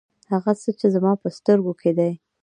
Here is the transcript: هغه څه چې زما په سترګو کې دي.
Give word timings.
هغه 0.31 0.51
څه 0.61 0.69
چې 0.79 0.87
زما 0.95 1.11
په 1.21 1.27
سترګو 1.37 1.73
کې 1.81 1.91
دي. 1.97 2.11